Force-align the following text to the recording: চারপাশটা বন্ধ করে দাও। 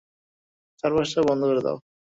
চারপাশটা 0.83 1.21
বন্ধ 1.29 1.41
করে 1.45 1.61
দাও। 1.65 1.77